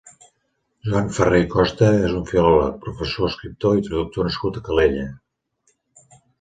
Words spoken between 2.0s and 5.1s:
és un filòleg, professor, escriptor i traductor nascut a Calella.